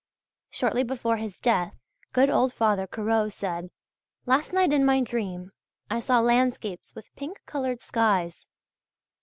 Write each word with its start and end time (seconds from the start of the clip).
Shortly 0.49 0.81
before 0.83 1.17
his 1.17 1.39
death 1.39 1.75
good 2.11 2.27
old 2.31 2.55
father 2.55 2.87
Corot 2.87 3.31
said: 3.33 3.69
"Last 4.25 4.51
night 4.51 4.73
in 4.73 4.83
my 4.83 5.01
dream 5.01 5.51
I 5.91 5.99
saw 5.99 6.21
landscapes 6.21 6.95
with 6.95 7.15
pink 7.15 7.37
coloured 7.45 7.79
skies." 7.81 8.47